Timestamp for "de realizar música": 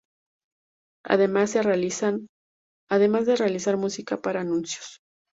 1.53-4.19